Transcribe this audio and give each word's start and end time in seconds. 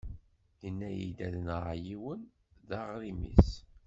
Yenna-yi 0.63 1.07
ad 1.25 1.33
nɣeɣ 1.45 1.67
yiwen! 1.85 2.21
D 2.67 2.69
aɣrim-is. 2.79 3.49